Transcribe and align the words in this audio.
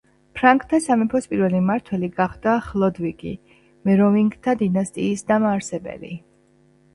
ფრანკთა 0.37 0.77
სამეფოს 0.85 1.27
პირველი 1.33 1.59
მმართველი 1.65 2.09
გახდა 2.15 2.55
ხლოდვიგი, 2.69 3.35
მეროვინგთა 3.91 4.57
დინასტიის 4.63 5.25
დამაარსებელი. 5.29 6.13